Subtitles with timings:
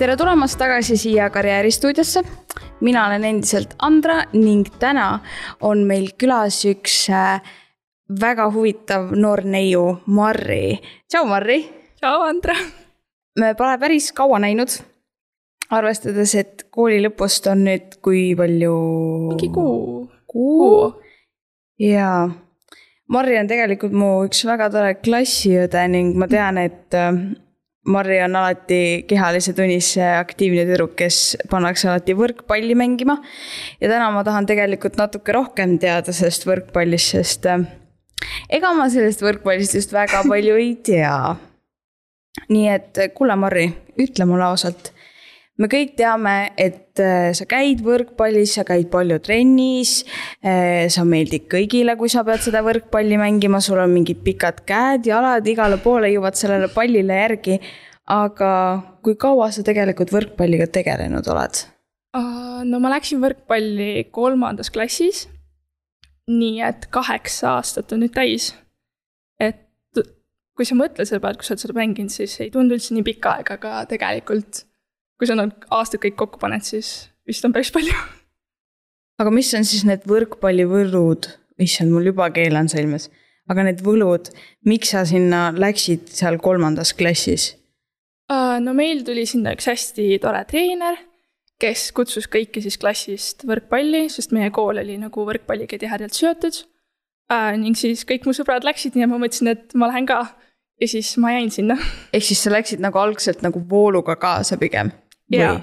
[0.00, 2.22] tere tulemast tagasi siia Karjääristuudiosse.
[2.80, 5.18] mina olen endiselt Andra ning täna
[5.60, 7.42] on meil külas üks äh,
[8.20, 10.78] väga huvitav noor neiu, Marri.
[11.08, 11.58] tšau, Marri.
[12.00, 12.54] tšau, Andra.
[13.38, 14.78] me pole päris kaua näinud.
[15.70, 18.72] arvestades, et kooli lõpust on nüüd kui palju?
[19.28, 20.08] mingi kuu.
[20.26, 20.94] kuu?
[21.78, 22.30] jaa.
[23.08, 27.20] Marri on tegelikult mu üks väga tore klassiõde ning ma tean, et äh,
[27.90, 31.18] Marri on alati kehalise tunnis aktiivne tüdruk, kes
[31.50, 33.18] pannakse alati võrkpalli mängima.
[33.80, 37.66] ja täna ma tahan tegelikult natuke rohkem teada sellest võrkpallist, sest äh,
[38.48, 41.36] ega ma sellest võrkpallist just väga palju ei tea.
[42.48, 43.68] nii et kuule, Marri,
[43.98, 44.92] ütle mulle ausalt.
[45.60, 50.00] Me kõik teame, et äh, sa käid võrkpallis, sa käid palju trennis.
[50.40, 55.46] sa meeldid kõigile, kui sa pead seda võrkpalli mängima, sul on mingid pikad käed, jalad,
[55.46, 57.60] igale poole jõuad sellele pallile järgi.
[58.10, 58.52] aga
[59.04, 61.66] kui kaua sa tegelikult võrkpalliga tegelenud oled?
[62.66, 65.28] no ma läksin võrkpalli kolmandas klassis
[66.30, 68.52] nii et kaheksa aastat on nüüd täis.
[69.40, 69.66] et
[70.56, 72.94] kui sa mõtled selle peale, et kui sa oled seda mänginud, siis ei tundu üldse
[72.94, 74.64] nii pikka aega, aga tegelikult
[75.20, 77.92] kui sa need aastad kõik kokku paned, siis vist on päris palju.
[79.20, 81.28] aga mis on siis need võrkpallivõlud,
[81.60, 83.10] issand, mul juba keel on sõlmes,
[83.52, 84.32] aga need võlud,
[84.64, 87.52] miks sa sinna läksid seal kolmandas klassis?
[88.30, 90.98] no meil tuli sinna üks hästi tore treener
[91.60, 96.62] kes kutsus kõiki siis klassist võrkpalli, sest meie kool oli nagu võrkpalliga tihedalt seotud
[97.32, 97.52] äh,.
[97.60, 100.22] ning siis kõik mu sõbrad läksid, et ma mõtlesin, et ma lähen ka.
[100.80, 101.76] ja siis ma jäin sinna.
[102.12, 104.92] ehk siis sa läksid nagu algselt nagu vooluga kaasa pigem?
[105.30, 105.58] Jaa,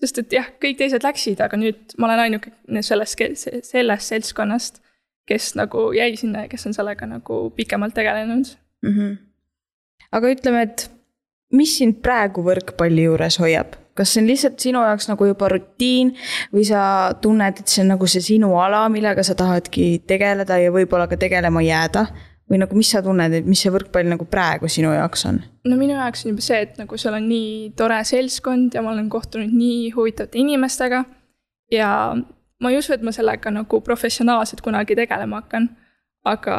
[0.00, 3.20] sest et jah, kõik teised läksid, aga nüüd ma olen ainukene sellest,
[3.68, 4.80] sellest seltskonnast,
[5.28, 8.48] kes nagu jäi sinna ja kes on sellega nagu pikemalt tegelenud
[8.82, 8.94] mm.
[8.96, 9.18] -hmm.
[10.12, 10.88] aga ütleme, et
[11.54, 13.76] mis sind praegu võrkpalli juures hoiab?
[13.94, 16.14] kas see on lihtsalt sinu jaoks nagu juba rutiin
[16.54, 16.82] või sa
[17.20, 21.18] tunned, et see on nagu see sinu ala, millega sa tahadki tegeleda ja võib-olla ka
[21.20, 22.06] tegelema jääda?
[22.50, 25.40] Või nagu, mis sa tunned, et mis see võrkpall nagu praegu sinu jaoks on?
[25.70, 28.92] no minu jaoks on juba see, et nagu seal on nii tore seltskond ja ma
[28.94, 31.04] olen kohtunud nii huvitavate inimestega.
[31.72, 31.90] ja
[32.60, 35.70] ma ei usu, et ma sellega nagu professionaalselt kunagi tegelema hakkan.
[36.24, 36.56] aga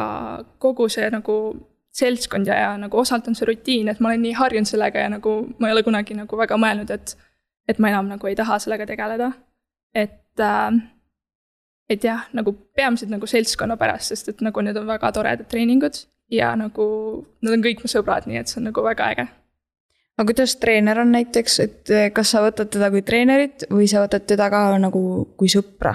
[0.58, 1.36] kogu see nagu
[1.92, 5.12] seltskond ja, ja nagu osalt on see rutiin, et ma olen nii harjunud sellega ja
[5.12, 7.16] nagu ma ei ole kunagi nagu väga mõelnud, et
[7.68, 9.32] et ma enam nagu ei taha sellega tegeleda.
[9.94, 10.82] et äh,,
[11.90, 16.04] et jah, nagu peamiselt nagu seltskonna pärast, sest et nagu need on väga toredad treeningud
[16.32, 16.86] ja nagu
[17.42, 19.26] nad on kõik mu sõbrad, nii et see on nagu väga äge.
[20.18, 24.26] aga kuidas treener on näiteks, et kas sa võtad teda kui treenerit või sa võtad
[24.26, 25.02] teda ka nagu
[25.36, 25.94] kui sõpra?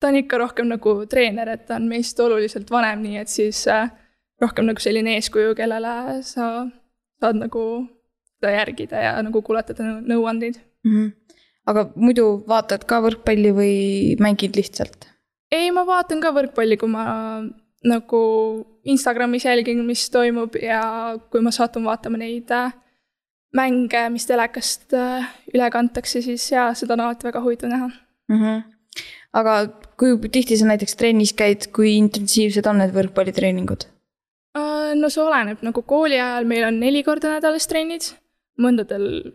[0.00, 3.62] ta on ikka rohkem nagu treener, et ta on meist oluliselt vanem, nii et siis
[3.72, 3.88] äh,
[4.42, 6.48] rohkem nagu selline eeskuju, kellele sa
[7.22, 7.62] saad nagu
[8.36, 10.90] seda järgida ja nagu kuulatada nõuandeid mm.
[10.90, 11.33] -hmm.
[11.70, 13.74] Aga muidu vaatad ka võrkpalli või
[14.22, 15.08] mängid lihtsalt?
[15.54, 17.04] ei, ma vaatan ka võrkpalli, kui ma
[17.84, 18.22] nagu
[18.88, 20.80] Instagramis jälgin, mis toimub ja
[21.30, 22.72] kui ma satun vaatama neid äh,
[23.56, 28.40] mänge, mis telekast äh, üle kantakse, siis jaa, seda on alati väga huvitav näha mm.
[28.40, 28.62] -hmm.
[29.40, 29.56] aga
[30.00, 33.86] kui tihti sa näiteks trennis käid, kui intensiivsed on need võrkpallitreeningud?
[34.58, 38.10] Äh, no see oleneb, nagu kooli ajal meil on neli korda nädalas trennid,
[38.58, 39.34] mõndadel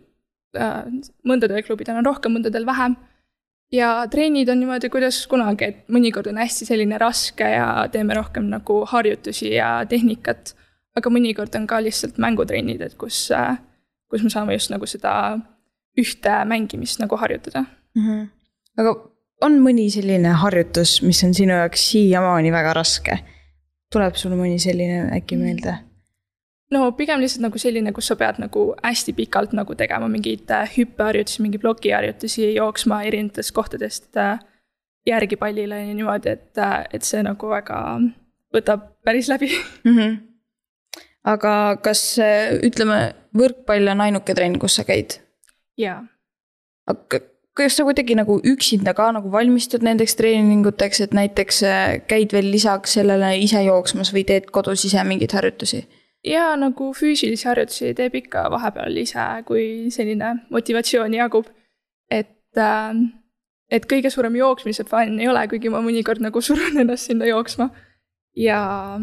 [0.56, 2.96] mõndadel klubidel on rohkem, mõndadel vähem.
[3.72, 8.48] ja trennid on niimoodi, kuidas kunagi, et mõnikord on hästi selline raske ja teeme rohkem
[8.50, 10.54] nagu harjutusi ja tehnikat.
[10.96, 13.58] aga mõnikord on ka lihtsalt mängutrennid, et kus äh,,
[14.10, 15.38] kus me saame just nagu seda
[15.98, 18.06] ühte mängimist nagu harjutada mm.
[18.06, 18.26] -hmm.
[18.78, 18.94] aga
[19.40, 23.18] on mõni selline harjutus, mis on sinu jaoks siiamaani väga raske?
[23.92, 25.78] tuleb sul mõni selline äkki meelde?
[26.74, 30.70] No pigem lihtsalt nagu selline, kus sa pead nagu hästi pikalt nagu tegema mingeid äh,
[30.76, 34.38] hüppeharjutusi, mingeid plokiharjutusi, jooksma erinevatest kohtadest äh,
[35.08, 37.80] järgi pallile ja niimoodi, et, äh, et see nagu väga
[38.54, 39.96] võtab päris läbi mm.
[39.96, 40.20] -hmm.
[41.34, 42.04] aga kas
[42.66, 43.02] ütleme,
[43.36, 45.20] võrkpall on ainuke trenn, kus sa käid?
[45.78, 46.04] jaa.
[46.86, 47.20] aga
[47.58, 51.62] kas sa kuidagi nagu üksinda ka nagu valmistud nendeks treeninguteks, et näiteks
[52.06, 55.82] käid veel lisaks sellele ise jooksmas või teed kodus ise mingeid harjutusi?
[56.24, 61.46] Ja nagu füüsilisi harjutusi teeb ikka vahepeal ise, kui selline motivatsioon jagub.
[62.10, 62.94] et, äh,
[63.70, 67.70] et kõige suurem jooksmise fänn ei ole, kuigi ma mõnikord nagu surun ennast sinna jooksma.
[68.36, 69.00] ja,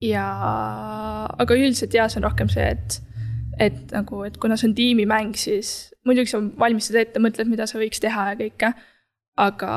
[0.00, 0.26] ja,
[1.38, 3.00] aga üldiselt jaa, see on rohkem see, et,
[3.58, 7.78] et nagu, et kuna see on tiimimäng, siis muidugi sa valmistad ette, mõtled, mida sa
[7.78, 8.74] võiks teha ja kõike.
[9.36, 9.72] aga,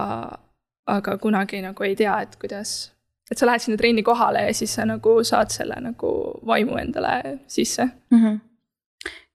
[0.88, 2.94] aga kunagi nagu ei tea, et kuidas
[3.31, 6.10] et sa lähed sinna trenni kohale ja siis sa nagu saad selle nagu
[6.45, 8.19] vaimu endale sisse mm.
[8.19, 8.39] -hmm.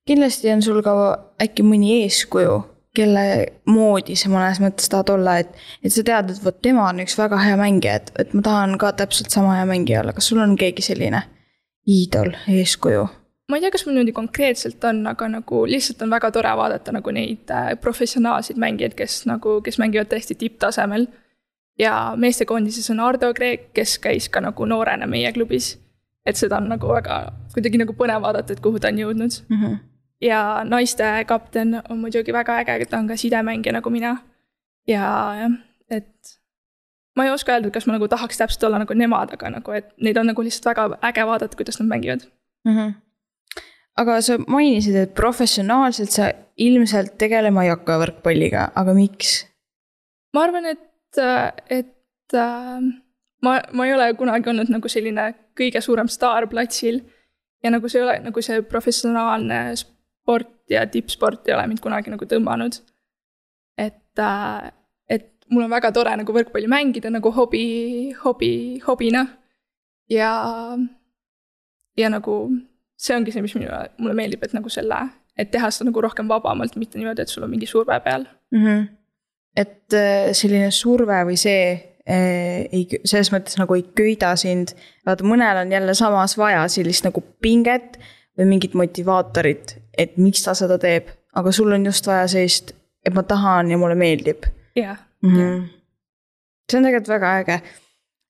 [0.06, 0.94] kindlasti on sul ka
[1.42, 2.60] äkki mõni eeskuju,
[2.96, 7.00] kelle moodi sa mõnes mõttes tahad olla, et, et sa tead, et vot tema on
[7.00, 10.28] üks väga hea mängija, et, et ma tahan ka täpselt sama hea mängija olla, kas
[10.28, 11.22] sul on keegi selline
[11.86, 13.08] iidol, eeskuju?
[13.50, 16.94] ma ei tea, kas mul niimoodi konkreetselt on, aga nagu lihtsalt on väga tore vaadata
[16.94, 21.08] nagu neid äh, professionaalseid mängijaid, kes nagu, kes mängivad tõesti tipptasemel.
[21.80, 25.78] Ja meestekoondises on Ardo Kreek, kes käis ka nagu noorena meie klubis.
[26.26, 29.62] et seda on nagu väga, kuidagi nagu põnev vaadata, et kuhu ta on jõudnud mm.
[29.62, 29.78] -hmm
[30.20, 34.16] ja naiste kapten on muidugi väga äge, ta on ka sidemängija nagu mina.
[34.88, 35.48] ja
[35.90, 36.40] et
[37.16, 39.90] ma ei oska öelda, kas ma nagu tahaks täpselt olla nagu nemad, aga nagu, et
[40.00, 42.26] neid on nagu lihtsalt väga äge vaadata, kuidas nad mängivad
[42.64, 42.76] mm.
[42.76, 42.92] -hmm.
[43.96, 49.46] aga sa mainisid, et professionaalselt sa ilmselt tegelema ei hakka võrkpalliga, aga miks?
[50.34, 52.80] ma arvan, et, et äh,
[53.42, 57.02] ma, ma ei ole kunagi olnud nagu selline kõige suurem staar platsil.
[57.62, 62.12] ja nagu see ei ole nagu see professionaalne sport ja tippsport ei ole mind kunagi
[62.12, 62.80] nagu tõmmanud.
[63.78, 64.70] et, äh,
[65.08, 69.26] et mul on väga tore nagu võrkpalli mängida nagu hobi, hobi, hobina.
[70.10, 70.76] ja,
[71.96, 72.50] ja nagu
[73.00, 75.00] see ongi see, mis minule, mulle meeldib, et nagu selle,
[75.38, 78.64] et teha seda nagu rohkem vabamalt, mitte niimoodi, et sul on mingi surve peal mm.
[78.64, 78.88] -hmm.
[79.56, 84.74] Et äh, selline surve või see äh, ei, selles mõttes nagu ei köida sind.
[85.06, 87.98] vaata, mõnel on jälle samas vaja sellist nagu pinget
[88.38, 92.74] või mingit motivaatorit, et miks ta seda teeb, aga sul on just vaja sellist,
[93.04, 94.46] et ma tahan ja mulle meeldib.
[94.78, 95.64] jah -hmm..
[96.70, 97.60] see on tegelikult väga äge,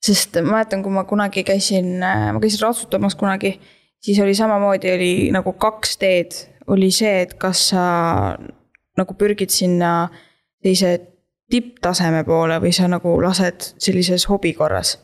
[0.02, 3.58] sest ma mäletan, kui ma kunagi käisin, ma käisin ratsutamas kunagi,
[4.00, 6.32] siis oli samamoodi, oli nagu kaks teed,
[6.66, 7.84] oli see, et kas sa
[8.98, 10.08] nagu pürgid sinna
[10.62, 11.00] sellise
[11.50, 14.98] tipptaseme poole või sa nagu lased sellises hobi korras.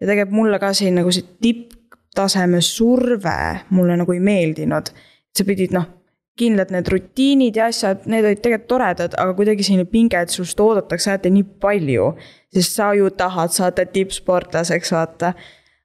[0.00, 3.38] ja tegelikult mulle ka siin nagu see tipptaseme surve
[3.70, 4.90] mulle nagu ei meeldinud
[5.34, 5.86] sa pidid noh,
[6.38, 10.60] kindlad need rutiinid ja asjad, need olid tegelikult toredad, aga kuidagi selline pinge, et sinust
[10.60, 12.14] oodatakse alati nii palju.
[12.54, 15.34] sest sa ju tahad saada tippsportlaseks, vaata.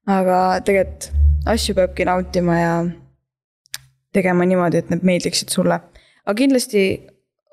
[0.06, 1.12] aga tegelikult
[1.50, 2.74] asju peabki nautima ja
[4.14, 5.80] tegema niimoodi, et need meeldiksid sulle.
[6.26, 6.84] aga kindlasti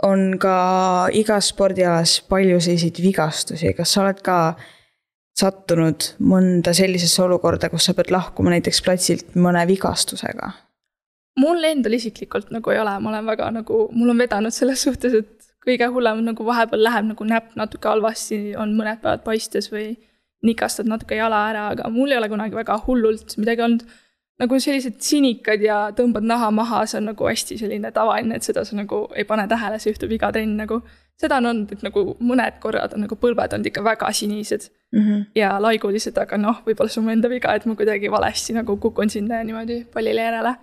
[0.04, 4.38] on ka igas spordialas palju selliseid vigastusi, kas sa oled ka
[5.36, 10.52] sattunud mõnda sellisesse olukorda, kus sa pead lahkuma näiteks platsilt mõne vigastusega?
[11.36, 15.12] mul endal isiklikult nagu ei ole, ma olen väga nagu, mul on vedanud selles suhtes,
[15.20, 19.90] et kõige hullem nagu vahepeal läheb nagu näpp natuke halvasti, on mõned päevad paistes või
[20.46, 23.86] nikastad natuke jala ära, aga mul ei ole kunagi väga hullult midagi olnud.
[24.40, 28.64] Nagu sellised sinikad ja tõmbad naha maha, see on nagu hästi selline tavaline, et seda
[28.68, 30.82] sa nagu ei pane tähele, see juhtub iga trenn nagu.
[31.16, 35.00] seda on olnud, et nagu mõned korrad on nagu põlved olnud ikka väga sinised mm
[35.00, 35.24] -hmm.
[35.34, 38.76] ja laigulised, aga noh, võib-olla see on mu enda viga, et ma kuidagi valesti nagu
[38.76, 40.56] kukun sinna niimoodi pallile järele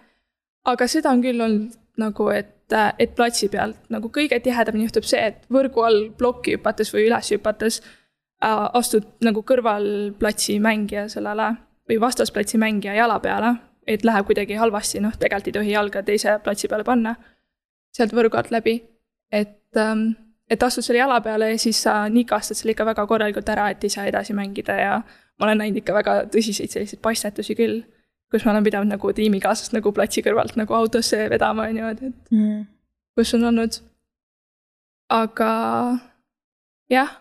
[0.70, 5.22] aga seda on küll olnud nagu, et, et platsi pealt nagu kõige tihedamini juhtub see,
[5.32, 11.54] et võrgu all plokki hüpates või üles hüpates äh, astud nagu kõrvalplatsi mängija sellele
[11.90, 13.56] või vastasplatsi mängija jala peale,
[13.88, 17.16] et läheb kuidagi halvasti, noh, tegelikult ei tohi jalga teise platsi peale panna,
[17.94, 18.78] sealt võrgu alt läbi,
[19.32, 20.14] et ähm,
[20.52, 23.84] et astud selle jala peale ja siis sa nikastad selle ikka väga korralikult ära, et
[23.84, 24.96] ise edasi mängida ja
[25.40, 27.82] ma olen näinud ikka väga tõsiseid selliseid paistetusi küll
[28.34, 32.32] kus ma olen pidanud nagu tiimikaaslast nagu platsi kõrvalt nagu autosse vedama ja niimoodi, et
[32.34, 32.64] mm.
[33.14, 33.78] kus on olnud.
[35.14, 35.50] aga
[36.90, 37.12] jah,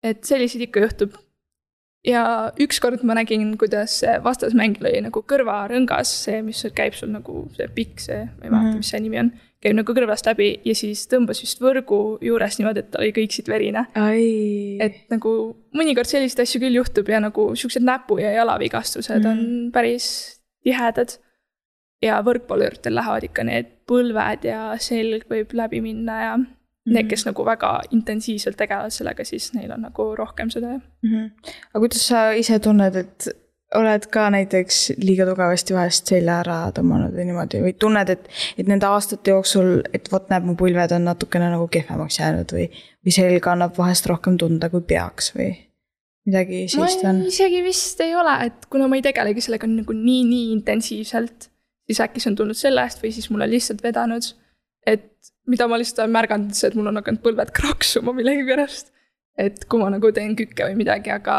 [0.00, 1.18] et selliseid ikka juhtub.
[2.06, 7.68] Ja ükskord ma nägin, kuidas vastasmäng lõi nagu kõrvarõngas, see, mis käib sul nagu see
[7.74, 9.34] pikk, see, ma ei mäleta mm., mis see nimi on
[9.66, 13.34] käib nagu kõrvast läbi ja siis tõmbas vist võrgu juures niimoodi, et ta oli kõik
[13.34, 13.86] siit verine.
[14.82, 15.32] et nagu
[15.76, 19.30] mõnikord selliseid asju küll juhtub ja nagu siuksed näpu- ja jalavigastused mm.
[19.30, 20.08] on päris
[20.62, 21.18] tihedad.
[22.04, 26.36] ja võrkpalluritel lähevad ikka need põlved ja selg võib läbi minna ja.
[26.86, 31.10] Need, kes nagu väga intensiivselt tegelevad sellega, siis neil on nagu rohkem seda mm.
[31.10, 31.56] -hmm.
[31.72, 33.28] aga kuidas sa ise tunned, et
[33.74, 38.28] oled ka näiteks liiga tugevasti vahest selja ära tõmmanud või niimoodi või tunned, et,
[38.58, 42.68] et nende aastate jooksul, et vot näeb, mu põlved on natukene nagu kehvemaks jäänud või,
[43.04, 45.50] või selg annab vahest rohkem tunda, kui peaks või
[46.26, 47.24] midagi sellist on?
[47.30, 51.50] isegi vist ei ole, et kuna ma ei tegelegi sellega nagu nii, nii intensiivselt,
[51.86, 54.34] siis äkki see on tulnud sellest või siis mul on lihtsalt vedanud.
[54.86, 58.92] Et mida ma lihtsalt olen märganud, see, et mul on hakanud põlved kraksuma millegipärast.
[59.36, 61.36] et kui ma nagu teen kükke või midagi, aga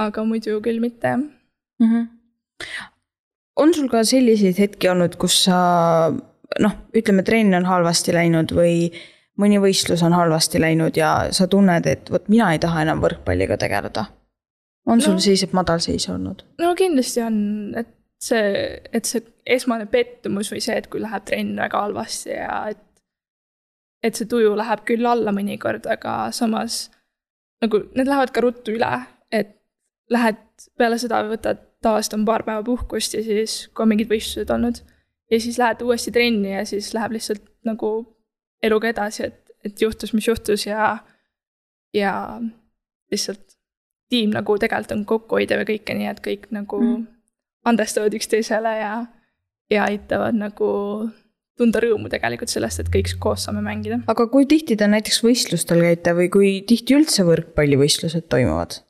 [0.00, 1.30] aga muidu küll mitte mm.
[1.80, 2.08] -hmm.
[3.56, 5.60] on sul ka selliseid hetki olnud, kus sa
[6.60, 8.90] noh, ütleme, trenn on halvasti läinud või
[9.40, 13.56] mõni võistlus on halvasti läinud ja sa tunned, et vot mina ei taha enam võrkpalliga
[13.56, 14.04] tegeleda.
[14.86, 16.44] on sul no, sellised madalseise olnud?
[16.58, 17.38] no kindlasti on,
[17.76, 17.88] et
[18.20, 19.24] see, et see
[19.56, 22.86] esmane pettumus või see, et kui läheb trenn väga halvasti ja et
[24.04, 26.86] et see tuju läheb küll alla mõnikord, aga samas
[27.60, 28.88] nagu need lähevad ka ruttu üle,
[29.32, 29.58] et
[30.10, 30.40] lähed
[30.80, 34.80] peale seda, võtad tavaliselt on paar päeva puhkust ja siis, kui on mingid võistlused olnud,
[35.30, 37.92] ja siis lähed uuesti trenni ja siis läheb lihtsalt nagu
[38.64, 40.96] eluga edasi, et, et juhtus, mis juhtus ja,
[41.96, 42.14] ja
[43.12, 43.56] lihtsalt
[44.10, 47.06] tiim nagu tegelikult on kokkuhoidev ja kõike, nii et kõik nagu mm.
[47.68, 48.92] Andestavad üksteisele ja,
[49.70, 50.70] ja aitavad nagu
[51.60, 54.00] tunda rõõmu tegelikult sellest, et kõik koos saame mängida.
[54.10, 58.80] aga kui tihti te näiteks võistlustel käite või kui tihti üldse võrkpallivõistlused toimuvad?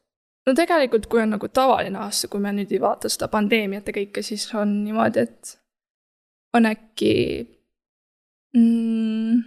[0.46, 3.96] no tegelikult, kui on nagu tavaline aasta, kui me nüüd ei vaata seda pandeemiat ja
[3.96, 5.56] kõike, siis on niimoodi, et
[6.56, 7.14] on äkki
[8.56, 9.40] mm,.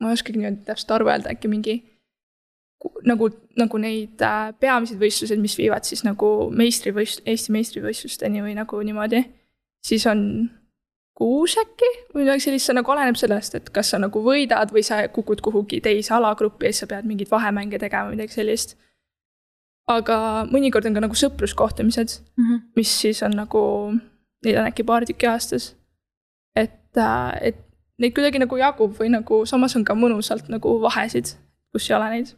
[0.00, 1.80] ma ei oskagi niimoodi täpselt arvu öelda, äkki mingi
[3.08, 8.80] nagu, nagu neid äh, peamised võistlused, mis viivad siis nagu meistrivõist-, Eesti meistrivõistlusteni või nagu
[8.86, 9.24] niimoodi,
[9.84, 10.22] siis on
[11.18, 14.84] kuus äkki või midagi sellist, see nagu oleneb sellest, et kas sa nagu võidad või
[14.86, 18.76] sa kukud kuhugi teise alagruppi ja siis sa pead mingeid vahemänge tegema, midagi sellist.
[19.88, 22.60] aga mõnikord on ka nagu sõpruskohtumised mm, -hmm.
[22.76, 23.62] mis siis on nagu,
[24.44, 25.74] neid on äkki paar tükki aastas.
[26.54, 27.64] et, äh, et
[27.98, 31.34] neid kuidagi nagu jagub või nagu samas on ka mõnusalt nagu vahesid,
[31.72, 32.37] kus ei ole neid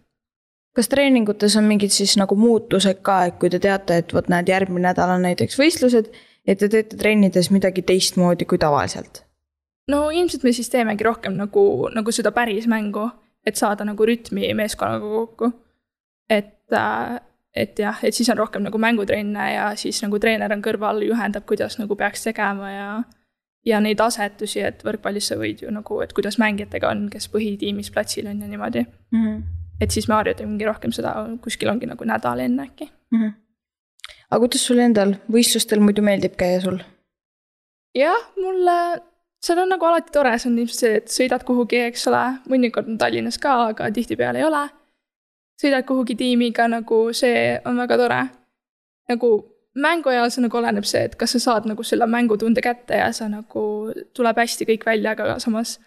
[0.76, 4.48] kas treeningutes on mingid siis nagu muutused ka, et kui te teate, et vot näed,
[4.48, 6.12] järgmine nädal on näiteks võistlused
[6.46, 9.24] et te teete trennides midagi teistmoodi kui tavaliselt?
[9.90, 13.08] no ilmselt me siis teemegi rohkem nagu, nagu seda päris mängu,
[13.46, 15.52] et saada nagu rütmi meeskonnaga kokku.
[16.30, 17.20] et, äh,
[17.54, 21.46] et jah, et siis on rohkem nagu mängutrenne ja siis nagu treener on kõrval, juhendab,
[21.46, 22.90] kuidas nagu peaks tegema ja
[23.66, 27.90] ja neid asetusi, et võrkpallis sa võid ju nagu, et kuidas mängijatega on, kes põhitiimis
[27.92, 29.26] platsil on ja niimoodi mm.
[29.26, 29.42] -hmm.
[29.80, 33.20] Et siis me harjutamegi rohkem seda, kuskil ongi nagu nädal enne äkki mm.
[33.20, 33.38] -hmm
[34.30, 36.78] aga kuidas sul endal võistlustel muidu meeldib käia sul?
[37.96, 38.76] jah, mulle,
[39.42, 42.90] seal on nagu alati tore, see on ilmselt see, et sõidad kuhugi, eks ole, mõnikord
[42.92, 44.66] on Tallinnas ka, aga tihtipeale ei ole.
[45.60, 48.20] sõidad kuhugi tiimiga, nagu see on väga tore.
[49.10, 49.32] nagu
[49.74, 53.10] mängu ajal see nagu oleneb see, et kas sa saad nagu selle mängutunde kätte ja
[53.16, 53.64] sa nagu,
[54.14, 55.78] tuleb hästi kõik välja, aga samas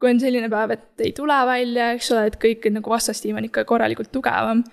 [0.00, 3.48] kui on selline päev, et ei tule välja, eks ole, et kõik nagu vastastiim on
[3.50, 4.64] ikka korralikult tugevam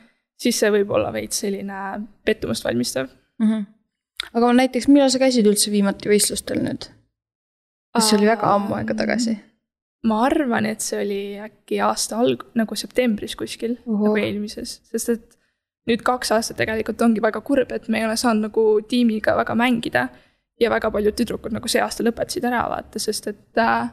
[0.41, 1.81] siis see võib olla veits selline
[2.25, 3.49] pettumust valmistav mm.
[3.49, 3.65] -hmm.
[4.33, 6.89] aga näiteks, millal sa käisid üldse viimati võistlustel nüüd?
[7.95, 9.37] kas see oli väga ammu aega tagasi?
[10.07, 15.37] ma arvan, et see oli äkki aasta alg-, nagu septembris kuskil nagu eelmises, sest et
[15.89, 19.55] nüüd kaks aastat tegelikult ongi väga kurb, et me ei ole saanud nagu tiimiga väga
[19.55, 20.07] mängida.
[20.59, 23.91] ja väga paljud tüdrukud nagu see aasta lõpetasid ära, vaata, sest et äh,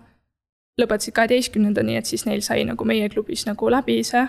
[0.80, 4.26] lõpetasid kaheteistkümnenda, nii et siis neil sai nagu meie klubis nagu läbi see.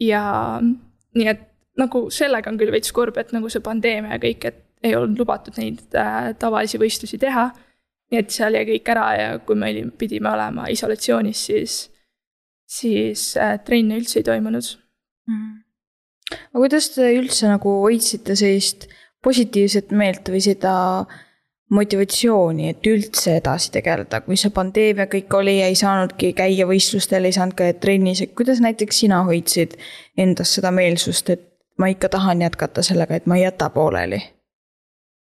[0.00, 0.22] ja
[0.60, 1.46] nii et
[1.80, 5.18] nagu sellega on küll veits kurb, et nagu see pandeemia ja kõik, et ei olnud
[5.20, 7.50] lubatud neid äh, tavalisi võistlusi teha.
[8.10, 11.74] nii et seal jäi kõik ära ja kui me olime, pidime olema isolatsioonis, siis,
[12.66, 14.66] siis äh, trenne üldse ei toimunud
[15.28, 15.52] mm..
[16.32, 18.88] aga kuidas te üldse nagu hoidsite sellist
[19.22, 20.72] positiivset meelt või seda
[21.70, 27.28] motivatsiooni, et üldse edasi tegeleda, kui see pandeemia kõik oli ja ei saanudki käia võistlustel,
[27.28, 29.76] ei saanud käia trennis, et kuidas näiteks sina hoidsid
[30.18, 31.46] endas seda meelsust, et
[31.78, 34.20] ma ikka tahan jätkata sellega, et ma ei jäta pooleli?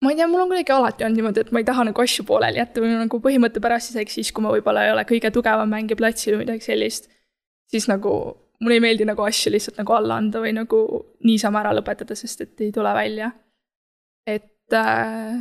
[0.02, 2.24] ma ei tea, mul on kuidagi alati olnud niimoodi, et ma ei taha nagu asju
[2.26, 5.70] pooleli jätta või nagu põhimõtte pärast isegi siis, kui ma võib-olla ei ole kõige tugevam
[5.70, 7.06] mängija platsil või midagi sellist,
[7.70, 8.16] siis nagu
[8.58, 10.82] mulle ei meeldi nagu asju lihtsalt nagu alla anda või nagu
[11.22, 13.30] niisama ära lõpetada, sest et ei tule välja.
[14.26, 15.38] et äh,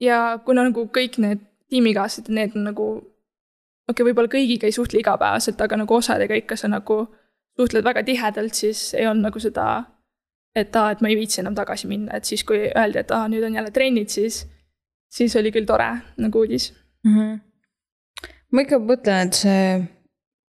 [0.00, 5.00] ja kuna nagu kõik need tiimikaaslased, need on nagu, okei okay,, võib-olla kõigiga ei suhtle
[5.00, 7.06] igapäevaselt, aga nagu osadega ikka sa nagu
[7.56, 9.66] suhtled väga tihedalt, siis ei olnud nagu seda,
[10.56, 13.26] et aa, et ma ei viitsi enam tagasi minna, et siis, kui öeldi, et aa,
[13.32, 14.44] nüüd on jälle trennid, siis,
[15.12, 15.88] siis oli küll tore
[16.20, 16.72] nagu uudis
[17.04, 17.14] mm.
[17.14, 17.38] -hmm.
[18.52, 19.95] ma ikka mõtlen, et see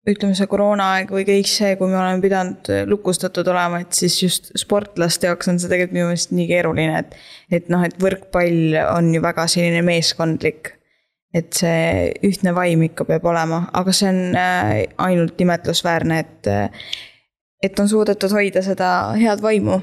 [0.10, 4.52] ütleme, see koroonaaeg või kõik see, kui me oleme pidanud lukustatud olema, et siis just
[4.60, 7.16] sportlaste jaoks on see tegelikult minu meelest nii keeruline, et.
[7.60, 10.74] et noh, et võrkpall on ju väga selline meeskondlik.
[11.34, 16.52] et see ühtne vaim ikka peab olema, aga see on äh, ainult imetlusväärne, et.
[17.64, 19.80] et on suudetud hoida seda head vaimu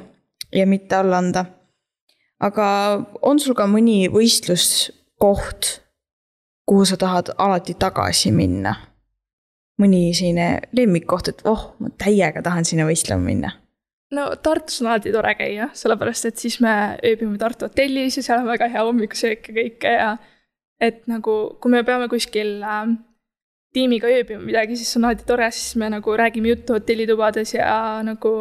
[0.52, 1.46] ja mitte alla anda.
[2.40, 2.66] aga
[3.22, 5.72] on sul ka mõni võistluskoht,
[6.68, 8.76] kuhu sa tahad alati tagasi minna
[9.80, 13.52] mõni selline lemmikkoht, et oh, ma täiega tahan sinna võistlema minna?
[14.14, 16.74] no Tartus on alati tore käia, sellepärast et siis me
[17.06, 20.10] ööbime Tartu hotellis ja seal on väga hea hommikusöök ja kõike ja
[20.80, 22.94] et nagu, kui me peame kuskil äh,
[23.76, 28.34] tiimiga ööbima midagi, siis on alati tore, siis me nagu räägime juttu hotellitubades ja nagu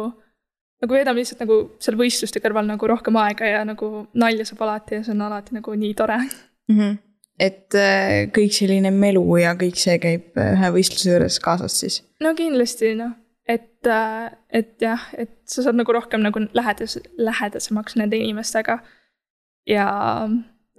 [0.80, 4.98] nagu veedame lihtsalt nagu seal võistluste kõrval nagu rohkem aega ja nagu nalja saab alati
[4.98, 6.76] ja see on alati nagu nii tore mm.
[6.76, 6.98] -hmm.
[7.40, 12.00] Et äh, kõik selline melu ja kõik see käib äh, ühe võistluse juures kaasas siis?
[12.20, 13.14] no kindlasti noh,
[13.48, 14.30] et, äh,
[14.60, 18.80] et jah, et sa saad nagu rohkem nagu lähedas, lähedasemaks nende inimestega.
[19.68, 19.86] ja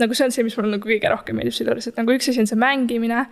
[0.02, 2.30] nagu see on see, mis mulle nagu kõige rohkem meeldib selle juures, et nagu üks
[2.30, 3.26] asi on see mängimine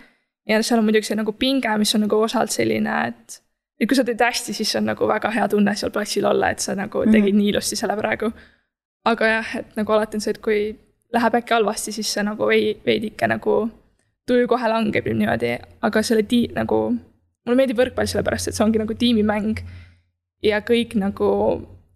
[0.49, 3.41] ja seal on muidugi see nagu pinge, mis on nagu osalt selline, et
[3.79, 6.59] et kui sa teed hästi, siis on nagu väga hea tunne seal platsil olla, et
[6.59, 7.11] sa nagu mhm.
[7.13, 7.43] tegid mm -hmm.
[7.43, 8.31] nii ilusti selle praegu.
[9.05, 12.47] aga jah, et nagu alati on see, et kui läheb äkki halvasti, siis see nagu
[12.47, 13.59] veidi, veidike nagu
[14.29, 16.79] tuju kohe langeb niimoodi, aga selle tii-, nagu,
[17.45, 19.63] mulle meeldib võrkpall sellepärast, et see ongi nagu tiimimäng.
[20.43, 21.29] ja kõik nagu,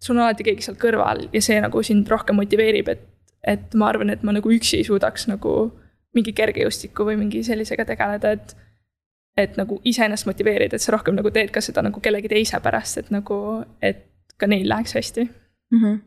[0.03, 3.05] sul on alati keegi seal kõrval ja see nagu sind rohkem motiveerib, et,
[3.43, 5.71] et ma arvan, et ma nagu üksi ei suudaks nagu
[6.13, 8.57] mingi kergejõustiku või mingi sellisega tegeleda, et
[9.37, 12.99] et nagu iseennast motiveerida, et sa rohkem nagu teed ka seda nagu kellegi teise pärast,
[13.01, 13.37] et nagu,
[13.81, 14.03] et
[14.37, 15.79] ka neil läheks hästi mm.
[15.79, 16.01] -hmm.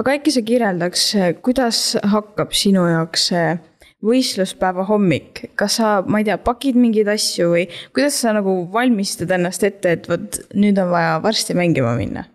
[0.00, 1.06] Aga äkki sa kirjeldaks,
[1.44, 3.54] kuidas hakkab sinu jaoks see
[4.04, 7.64] võistluspäeva hommik, kas sa, ma ei tea, pakid mingeid asju või
[7.94, 12.28] kuidas sa nagu valmistad ennast ette, et vot nüüd on vaja varsti mängima minna?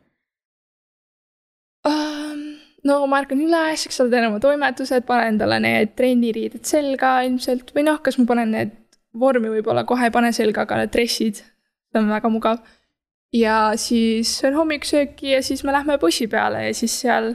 [2.90, 7.74] no ma ärkan üles, eks ole, teen oma toimetused, panen endale need trenniriided selga ilmselt
[7.76, 8.76] või noh, kas ma panen need
[9.20, 12.62] vormi võib-olla kohe ei pane selga, aga need dressid, see on väga mugav.
[13.34, 17.34] Ja siis söön hommikusööki ja siis me lähme bussi peale ja siis seal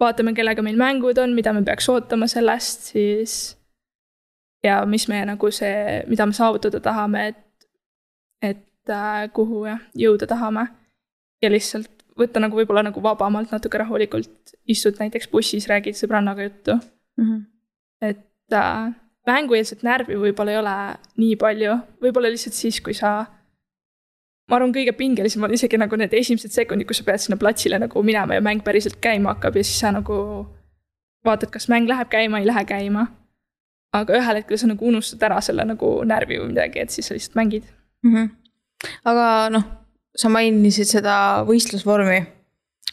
[0.00, 3.34] vaatame, kellega meil mängud on, mida me peaks ootama sellest, siis.
[4.64, 7.68] ja mis meie nagu see, mida me saavutada tahame, et,
[8.42, 10.68] et äh, kuhu jah, jõuda tahame.
[11.42, 16.74] ja lihtsalt võtta nagu võib-olla nagu vabamalt, natuke rahulikult, istud näiteks bussis, räägid sõbrannaga juttu
[16.74, 17.24] mm.
[17.24, 17.44] -hmm.
[18.02, 18.94] et äh,
[19.26, 20.76] mängueelset närvi võib-olla ei ole
[21.22, 23.26] nii palju, võib-olla lihtsalt siis, kui sa.
[24.48, 27.80] Ma arvan, kõige pingelisem on isegi nagu need esimesed sekundid, kus sa pead sinna platsile
[27.80, 30.46] nagu minema ja mäng päriselt käima hakkab ja siis sa nagu.
[31.26, 33.06] vaatad, kas mäng läheb käima, ei lähe käima.
[33.92, 37.14] aga ühel hetkel sa nagu unustad ära selle nagu närvi või midagi, et siis sa
[37.14, 37.64] lihtsalt mängid
[38.02, 38.14] mm.
[38.14, 38.28] -hmm.
[39.04, 39.64] aga noh,
[40.16, 42.20] sa mainisid seda võistlusvormi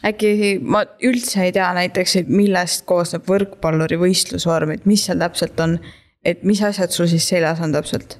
[0.04, 5.60] äkki ma üldse ei tea näiteks, et millest koosneb võrkpalluri võistlusvorm, et mis seal täpselt
[5.60, 5.78] on
[6.26, 8.18] et mis asjad sul siis seljas on täpselt?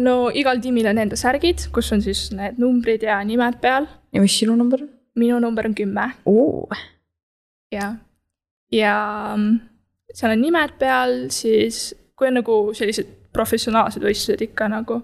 [0.00, 3.88] No igal tiimil on enda särgid, kus on siis need numbrid ja nimed peal.
[4.12, 4.90] ja mis sinu number on?
[5.14, 6.10] minu number on kümme.
[7.72, 7.96] jah,
[8.72, 8.96] ja
[9.36, 9.60] mm,
[10.14, 15.00] seal on nimed peal, siis kui on nagu sellised professionaalsed võistlused ikka nagu,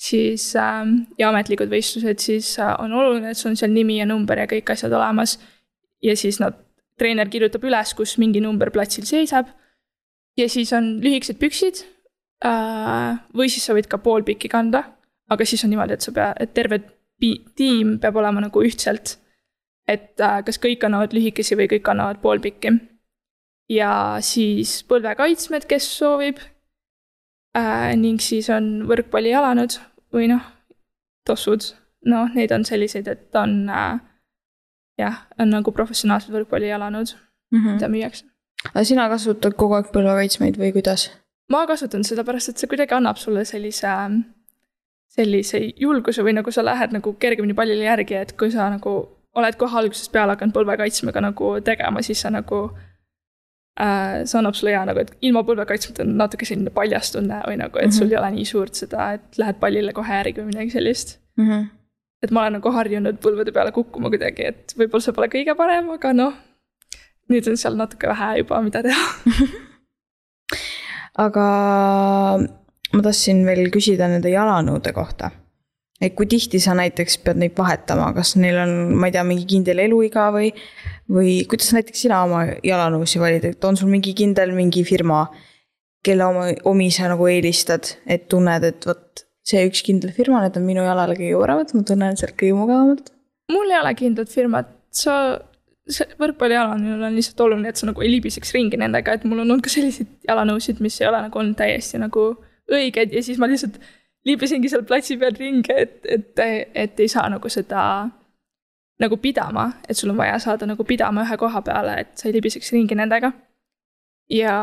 [0.00, 4.08] siis ähm, ja ametlikud võistlused, siis äh, on oluline, et sul on seal nimi ja
[4.08, 5.38] number ja kõik asjad olemas.
[6.02, 6.56] ja siis nad,
[6.98, 9.48] treener kirjutab üles, kus mingi number platsil seisab
[10.36, 11.84] ja siis on lühikesed püksid.
[12.44, 14.84] Äh, või siis sa võid ka poolpikki kanda,
[15.30, 16.80] aga siis on niimoodi, et sa pea, et terve
[17.20, 19.18] tiim peab olema nagu ühtselt.
[19.90, 22.72] et äh, kas kõik kannavad lühikesi või kõik kannavad poolpikki.
[23.68, 26.38] ja siis põlvekaitsmed, kes soovib.
[27.56, 29.80] Äh, ning siis on võrkpallijalanõud
[30.14, 30.42] või noh,
[31.26, 31.74] tossud,
[32.06, 33.66] noh, neid on selliseid, et on
[34.98, 37.74] jah, on nagu professionaalsed võrkpallijalanõud mm, -hmm.
[37.74, 38.30] mida müüakse
[38.68, 41.08] aga sina kasutad kogu aeg põlvekaitsmeid või kuidas?
[41.50, 43.94] Ma kasutan seda pärast, et see kuidagi annab sulle sellise,
[45.10, 48.94] sellise julguse või nagu sa lähed nagu kergemini pallile järgi, et kui sa nagu
[49.40, 52.62] oled kohe algusest peale hakanud põlvekaitsmega nagu tegema, siis sa nagu
[53.80, 54.22] äh,.
[54.26, 57.78] see annab sulle hea nagu, et ilma põlvekaitsmeta on natuke selline paljas tunne või nagu,
[57.78, 57.98] et mm -hmm.
[57.98, 61.48] sul ei ole nii suurt seda, et lähed pallile kohe järgi või midagi sellist mm.
[61.48, 61.66] -hmm.
[62.22, 65.90] et ma olen nagu harjunud põlvede peale kukkuma kuidagi, et võib-olla see pole kõige parem,
[65.96, 66.38] aga noh
[67.30, 69.06] nüüd on seal natuke vähe juba, mida teha
[71.18, 71.46] aga
[72.90, 75.30] ma tahtsin veel küsida nende jalanõude kohta.
[76.00, 79.44] et kui tihti sa näiteks pead neid vahetama, kas neil on, ma ei tea, mingi
[79.44, 80.48] kindel eluiga või,
[81.12, 85.26] või kuidas näiteks sina oma jalanõusi valid, et on sul mingi kindel mingi firma,
[86.00, 90.56] kelle oma, omi sa nagu eelistad, et tunned, et vot see üks kindel firma, need
[90.56, 93.12] on minu jalale kõige paremad, ma tunnen sealt kõige mugavamalt?
[93.52, 95.14] mul ei ole kindlat firmat, sa
[95.94, 99.48] see võrkpallijalanõul on lihtsalt oluline, et sa nagu ei libiseks ringi nendega, et mul on
[99.48, 102.26] olnud ka selliseid jalanõusid, mis ei ole nagu olnud täiesti nagu
[102.70, 103.80] õiged ja siis ma lihtsalt
[104.28, 106.42] libisingi seal platsi peal ringi, et, et,
[106.74, 107.82] et ei saa nagu seda
[109.00, 112.36] nagu pidama, et sul on vaja saada nagu pidama ühe koha peale, et sa ei
[112.36, 113.32] libiseks ringi nendega.
[114.30, 114.56] ja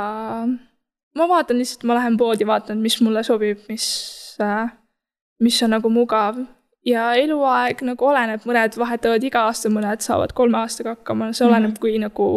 [1.18, 3.88] ma vaatan lihtsalt, ma lähen poodi, vaatan, mis mulle sobib, mis,
[5.44, 6.38] mis on nagu mugav
[6.88, 11.72] ja eluaeg nagu oleneb, mõned vahetavad iga aasta, mõned saavad kolme aastaga hakkama, see oleneb
[11.72, 11.82] mm, -hmm.
[11.84, 12.28] kui nagu,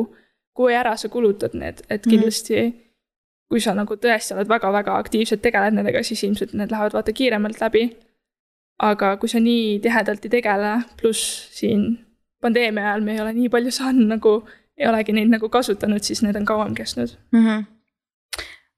[0.56, 2.10] kui ära sa kulutad need, et mhm.
[2.10, 2.68] kindlasti mm.
[2.68, 2.86] -hmm.
[3.50, 7.60] kui sa nagu tõesti oled väga-väga aktiivselt tegeled nendega, siis ilmselt need lähevad vaata kiiremalt
[7.60, 7.90] läbi.
[8.82, 11.98] aga kui sa nii tihedalt ei tegele, pluss siin
[12.40, 14.30] pandeemia ajal me ei ole nii palju saanud nagu,
[14.78, 17.46] ei olegi neid nagu kasutanud, siis need on kauem kestnud mm.
[17.46, 17.64] -hmm.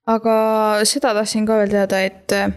[0.07, 0.35] aga
[0.85, 2.53] seda tahtsin ka veel teada, et äh,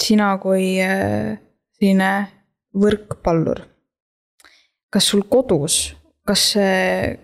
[0.00, 1.38] sina kui äh,
[1.76, 2.10] selline
[2.76, 3.62] võrkpallur,
[4.92, 5.94] kas sul kodus,
[6.26, 7.16] kas see,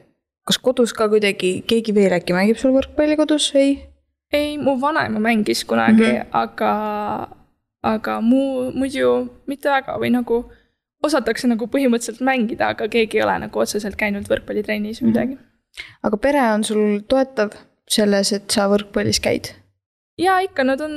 [0.47, 3.79] kas kodus ka kuidagi keegi veel äkki mängib sul võrkpalli kodus, ei?
[4.33, 6.29] ei, mu vanaema mängis kunagi mm, -hmm.
[6.33, 6.73] aga,
[7.83, 10.45] aga muu, muidu mitte väga või nagu
[11.03, 15.41] osatakse nagu põhimõtteliselt mängida, aga keegi ei ole nagu otseselt käinud võrkpallitrennis või midagi mm.
[15.41, 15.99] -hmm.
[16.09, 17.53] aga pere on sul toetav
[17.91, 19.53] selles, et sa võrkpallis käid?
[20.19, 20.93] ja ikka, nad on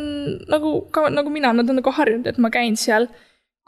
[0.52, 3.08] nagu ka nagu mina, nad on nagu harjunud, et ma käin seal.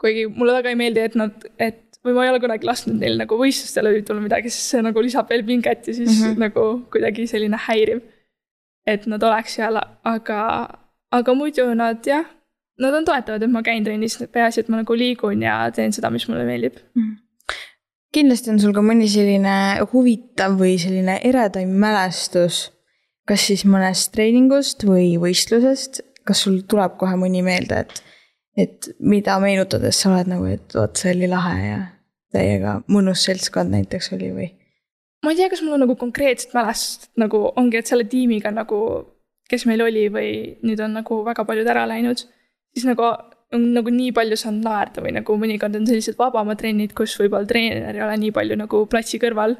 [0.00, 3.18] Kuigi mulle väga ei meeldi, et nad, et või ma ei ole kunagi lasknud neil
[3.20, 6.38] nagu võistlustele tulla midagi, sest see nagu lisab veel pinget ja siis mm -hmm.
[6.46, 8.02] nagu kuidagi selline häiriv.
[8.86, 10.40] et nad oleks seal, aga,
[11.12, 12.24] aga muidu nad jah
[12.78, 16.10] nad on toetavad, et ma käin trennis, peaasi, et ma nagu liigun ja teen seda,
[16.10, 17.14] mis mulle meeldib mm.
[18.14, 22.70] kindlasti on sul ka mõni selline huvitav või selline eredaim mälestus,
[23.28, 28.02] kas siis mõnest treeningust või võistlusest, kas sul tuleb kohe mõni meelde, et,
[28.58, 31.82] et mida meenutades sa oled nagu, et vot see oli lahe ja
[32.34, 34.48] täiega mõnus seltskond näiteks oli või?
[35.24, 38.80] ma ei tea, kas mul on nagu konkreetset mälestust, nagu ongi, et selle tiimiga nagu,
[39.50, 40.32] kes meil oli või
[40.66, 42.26] nüüd on nagu väga paljud ära läinud
[42.74, 43.08] siis nagu
[43.54, 47.48] on nagu nii palju saanud naerda või nagu mõnikord on sellised vabamad trennid, kus võib-olla
[47.48, 49.56] treener ei ole nii palju nagu platsi kõrval.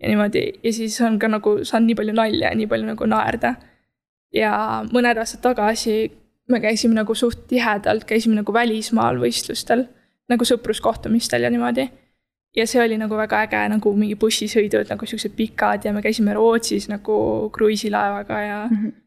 [0.00, 3.06] ja niimoodi ja siis on ka nagu saanud nii palju nalja ja nii palju nagu
[3.06, 3.54] naerda.
[4.32, 4.52] ja
[4.92, 5.96] mõned aastad tagasi
[6.50, 9.86] me käisime nagu suht tihedalt, käisime nagu välismaal võistlustel,
[10.30, 11.88] nagu sõpruskohtumistel ja niimoodi.
[12.56, 16.34] ja see oli nagu väga äge, nagu mingi bussisõidud nagu siuksed pikad ja me käisime
[16.34, 18.76] Rootsis nagu kruiisilaevaga ja mm.
[18.76, 18.98] -hmm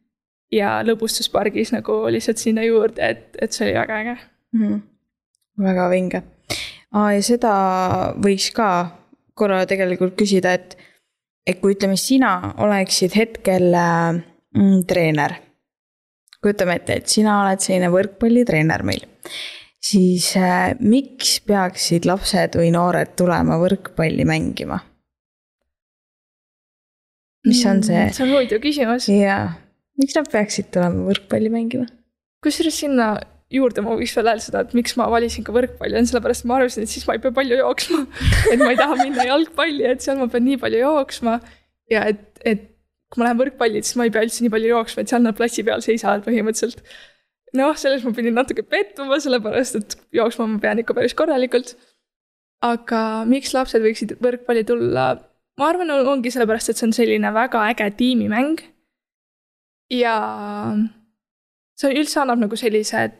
[0.53, 4.15] ja lõbustuspargis nagu lihtsalt sinna juurde, et, et see oli väga äge
[4.53, 4.61] mm.
[4.61, 4.81] -hmm.
[5.65, 6.23] väga vinge
[6.91, 7.09] ah,.
[7.15, 7.53] ja seda
[8.21, 8.69] võiks ka
[9.33, 10.77] korra tegelikult küsida, et,
[11.47, 14.21] et kui ütleme, sina oleksid hetkel äh,
[14.55, 15.39] mm, treener.
[16.43, 19.07] Kujutame ette, et sina oled selline võrkpallitreener meil,
[19.83, 24.81] siis äh, miks peaksid lapsed või noored tulema võrkpalli mängima?
[27.43, 28.07] mis on see?
[28.15, 29.09] see on huvitav küsimus.
[29.11, 29.51] jaa
[29.99, 31.87] miks nad peaksid tulema võrkpalli mängima?
[32.43, 33.13] kusjuures sinna
[33.53, 36.49] juurde ma võiks veel öelda seda, et miks ma valisin ka võrkpalli, on sellepärast, et
[36.49, 37.99] ma arvasin, et siis ma ei pea palju jooksma.
[38.51, 41.37] et ma ei taha minna jalgpalli, et seal ma pean nii palju jooksma
[41.93, 42.65] ja et, et
[43.13, 45.37] kui ma lähen võrkpalli, siis ma ei pea üldse nii palju jooksma, et seal nad
[45.37, 46.81] platsi peal seisavad põhimõtteliselt.
[47.59, 51.75] noh, selles ma pidin natuke pettuma, sellepärast et jooksma ma pean ikka päris korralikult.
[52.65, 52.99] aga
[53.29, 55.07] miks lapsed võiksid võrkpalli tulla?
[55.61, 58.65] ma arvan, ongi sellepärast, et see on selline väga äge tiimimäng
[59.93, 60.15] ja
[61.77, 63.19] see üldse annab nagu sellised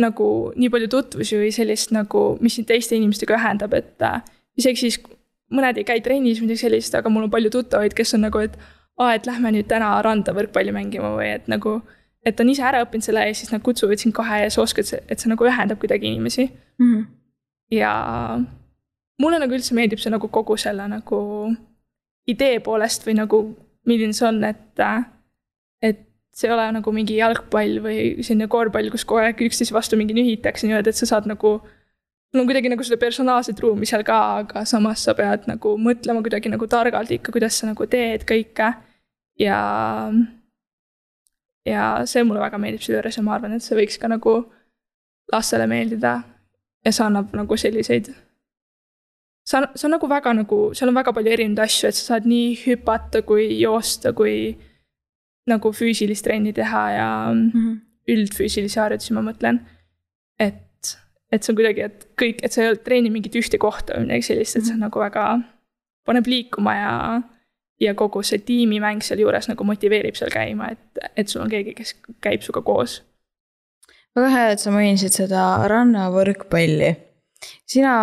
[0.00, 4.20] nagu nii palju tutvusi või sellist nagu, mis sind teiste inimestega ühendab, et äh,
[4.60, 4.98] isegi siis
[5.52, 8.56] mõned ei käi trennis, midagi sellist, aga mul on palju tuttavaid, kes on nagu, et
[8.98, 11.78] aa, et lähme nüüd täna randa võrkpalli mängima või et nagu,
[12.26, 14.88] et on ise ära õppinud selle ja siis nad kutsuvad sind kohe ja sa oskad,
[15.08, 16.86] et see nagu ühendab kuidagi inimesi mm.
[16.92, 17.06] -hmm.
[17.76, 17.92] ja
[19.22, 21.20] mulle nagu üldse meeldib see nagu kogu selle nagu
[22.26, 23.42] idee poolest või nagu
[23.86, 24.82] milline see on, et
[25.82, 26.02] et
[26.34, 30.16] see ei ole nagu mingi jalgpall või selline korvpall, kus kogu aeg üksteise vastu mingi
[30.16, 31.60] nühitakse niimoodi, et sa saad nagu
[32.32, 36.22] sul on kuidagi nagu seda personaalset ruumi seal ka, aga samas sa pead nagu mõtlema
[36.24, 38.72] kuidagi nagu targalt ikka, kuidas sa nagu teed kõike.
[39.38, 39.60] Ja,
[41.66, 44.38] ja see mulle väga meeldib selle juures ja ma arvan, et see võiks ka nagu
[45.32, 46.20] lastele meeldida.
[46.84, 48.12] ja see annab nagu selliseid.
[49.46, 52.12] see on, see on nagu väga nagu, seal on väga palju erinevaid asju, et sa
[52.12, 54.56] saad nii hüpata kui joosta, kui
[55.50, 57.74] nagu füüsilist trenni teha ja mm -hmm.
[58.14, 59.60] üldfüüsilisi harjutusi, ma mõtlen.
[60.38, 60.98] et,
[61.32, 64.22] et see on kuidagi, et kõik, et sa ei treeni mingit ühte kohta või midagi
[64.22, 65.40] sellist, et see on nagu väga,
[66.06, 67.22] paneb liikuma ja,
[67.80, 71.94] ja kogu see tiimimäng sealjuures nagu motiveerib seal käima, et, et sul on keegi, kes
[72.24, 73.02] käib sinuga koos.
[74.16, 76.94] väga hea, et sa mainisid seda rannavõrkpalli.
[77.68, 77.96] sina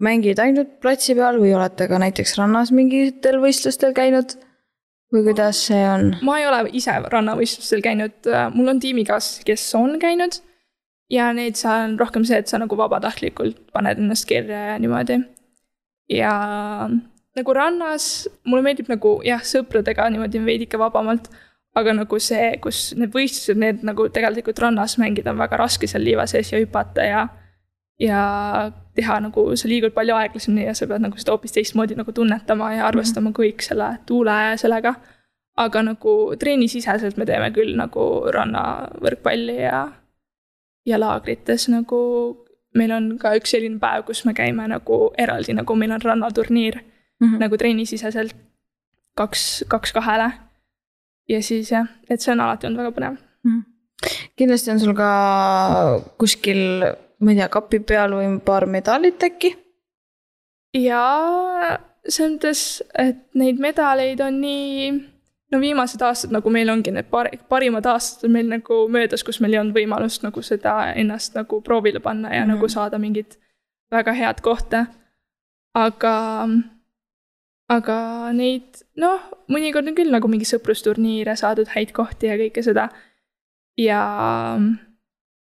[0.00, 4.38] mängid ainult platsi peal või olete ka näiteks rannas mingitel võistlustel käinud?
[5.10, 6.14] või kuidas see on?
[6.22, 10.38] ma ei ole ise rannavõistlustel käinud, mul on tiimikaaslasi, kes on käinud.
[11.10, 15.18] ja neid seal on rohkem see, et sa nagu vabatahtlikult paned ennast kirja ja niimoodi.
[16.14, 16.34] ja
[17.40, 21.30] nagu rannas, mulle meeldib nagu jah, sõpradega niimoodi veidike vabamalt.
[21.74, 26.02] aga nagu see, kus need võistlused, need nagu tegelikult rannas mängida on väga raske seal
[26.02, 27.28] liiva sees ja hüpata ja
[28.00, 28.22] ja
[28.96, 32.72] teha nagu, sa liigud palju aeglasemini ja sa pead nagu seda hoopis teistmoodi nagu tunnetama
[32.74, 33.40] ja arvestama mm -hmm.
[33.40, 34.94] kõik selle tuule ja sellega.
[35.56, 39.92] aga nagu trennisiseselt me teeme küll nagu rannavõrkpalli ja,
[40.86, 41.98] ja laagrites nagu
[42.74, 46.80] meil on ka üks selline päev, kus me käime nagu eraldi, nagu meil on rannaturniir
[47.20, 47.38] mm -hmm.
[47.38, 48.36] nagu trennisiseselt
[49.14, 50.30] kaks, kaks kahele.
[51.28, 53.50] ja siis jah, et see on alati olnud väga põnev mm.
[53.50, 54.24] -hmm.
[54.36, 55.10] kindlasti on sul ka
[56.18, 56.84] kuskil,
[57.20, 59.56] ma ei tea, kapi peal või paar medalit äkki?
[60.74, 61.78] jaa,
[62.08, 64.90] selles mõttes, et neid medaleid on nii
[65.50, 69.40] no viimased aastad nagu meil ongi need par-, parimad aastad on meil nagu möödas, kus
[69.42, 72.54] meil ei olnud võimalust nagu seda ennast nagu proovile panna ja mm -hmm.
[72.54, 73.38] nagu saada mingit
[73.90, 74.86] väga head kohta.
[75.74, 76.48] aga,
[77.70, 77.96] aga
[78.34, 82.88] neid, noh, mõnikord on küll nagu mingi sõprusturniire saadud häid kohti ja kõike seda.
[83.78, 84.02] ja,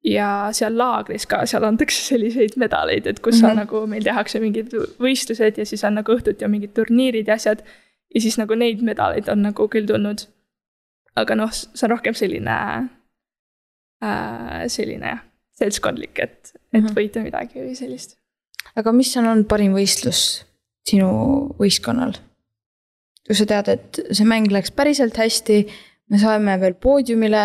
[0.07, 3.51] ja seal laagris ka, seal antakse selliseid medaleid, et kus mm -hmm.
[3.51, 7.35] on nagu, meil tehakse mingid võistlused ja siis on nagu õhtuti on mingid turniirid ja
[7.35, 7.63] asjad
[8.15, 10.27] ja siis nagu neid medaleid on nagu küll tulnud.
[11.15, 12.55] aga noh, see on rohkem selline
[14.03, 15.21] äh,, selline jah,
[15.53, 16.95] seltskondlik, et, et mm -hmm.
[16.95, 18.17] võita midagi või sellist.
[18.75, 20.52] aga mis on olnud parim võistlus
[20.87, 21.09] sinu
[21.59, 22.17] võistkonnal?
[23.23, 25.61] kui sa tead, et see mäng läks päriselt hästi,
[26.11, 27.43] me saime veel poodiumile,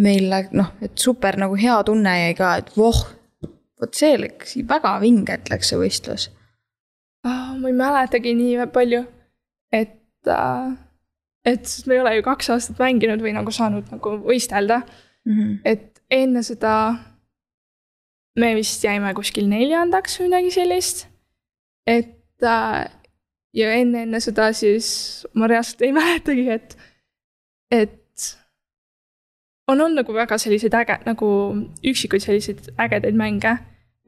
[0.00, 3.02] meil läks noh, et super nagu hea tunne jäi ka, et voh,
[3.80, 6.30] vot see läks väga vingelt läks see võistlus
[7.26, 7.52] oh,.
[7.60, 9.04] ma ei mäletagi nii palju
[9.74, 10.00] et,
[10.30, 10.72] äh,
[11.44, 15.32] et me ei ole ju kaks aastat mänginud või nagu saanud nagu võistelda mm.
[15.32, 15.56] -hmm.
[15.64, 16.74] et enne seda
[18.40, 21.06] me vist jäime kuskil neljandaks või midagi sellist.
[21.86, 22.90] et äh,
[23.54, 26.76] ja enne, enne seda siis ma reaalselt ei mäletagi, et,
[27.70, 28.00] et
[29.68, 31.28] on olnud nagu väga selliseid äge, nagu
[31.86, 33.56] üksikuid selliseid ägedaid mänge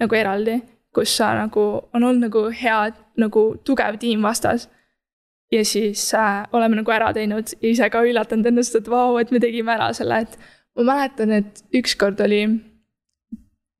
[0.00, 0.60] nagu eraldi,
[0.94, 2.80] kus sa nagu, on olnud nagu hea,
[3.20, 4.68] nagu tugev tiim vastas.
[5.52, 9.30] Ja siis äh, oleme nagu ära teinud ja ise ka üllatanud ennast, et vau, et
[9.30, 10.34] me tegime ära selle, et
[10.76, 12.42] ma mäletan, et ükskord oli,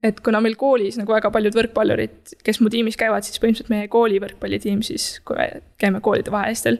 [0.04, 3.88] et kuna meil koolis nagu väga paljud võrkpallurid, kes mu tiimis käivad, siis põhimõtteliselt meie
[3.92, 5.48] kooli võrkpallitiim siis, kui me
[5.80, 6.78] käime koolide vahelistel,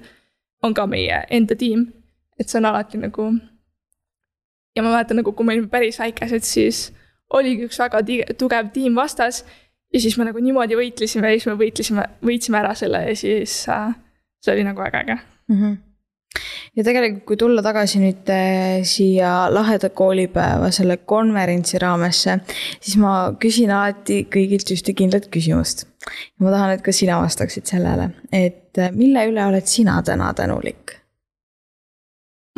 [0.64, 1.92] on ka meie enda tiim.
[2.38, 3.30] et see on alati nagu.
[4.76, 6.92] ja ma mäletan nagu, kui me olime päris väikesed, siis
[7.32, 8.02] oligi üks väga
[8.38, 9.44] tugev tiim vastas.
[9.92, 13.64] ja siis me nagu niimoodi võitlesime ja siis me võitlesime, võitsime ära selle ja siis
[13.72, 13.94] äh,
[14.44, 15.60] see oli nagu väga äge mm.
[15.62, 15.85] -hmm
[16.76, 22.38] ja tegelikult, kui tulla tagasi nüüd äh, siia laheda koolipäeva selle konverentsi raamesse,
[22.80, 25.86] siis ma küsin alati kõigilt ühte kindlat küsimust.
[26.38, 30.98] ma tahan, et ka sina vastaksid sellele, et äh, mille üle oled sina täna tänulik?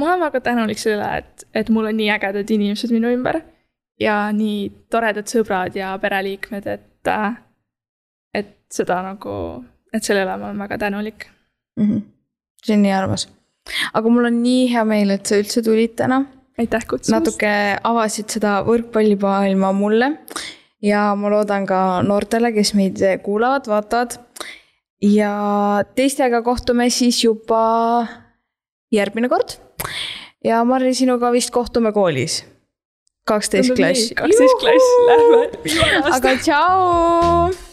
[0.01, 3.41] ma olen väga tänulik sellele, et, et mul on nii ägedad inimesed minu ümber
[4.01, 7.41] ja nii toredad sõbrad ja pereliikmed, et, äh,
[8.35, 9.33] et seda nagu,
[9.95, 11.31] et sellele ma olen väga tänulik
[11.79, 11.91] mm.
[11.91, 12.03] -hmm.
[12.65, 13.38] see on nii armas.
[13.93, 16.25] Aga mul on nii hea meel, et sa üldse tulid täna.
[16.59, 17.15] aitäh kutsumast.
[17.15, 17.53] natuke
[17.85, 20.13] avasid seda võrkpallimaailma mulle.
[20.83, 24.19] ja ma loodan ka noortele, kes meid kuulavad, vaatavad.
[25.03, 25.33] ja
[25.95, 28.07] teistega kohtume siis juba
[28.93, 29.59] järgmine kord.
[30.45, 32.45] ja Marri, sinuga vist kohtume koolis
[33.29, 34.13] kaksteist klass.
[34.17, 35.43] kaksteist klass, lähme.
[36.17, 37.68] aga tšau